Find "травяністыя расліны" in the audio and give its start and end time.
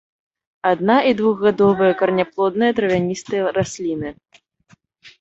2.83-4.09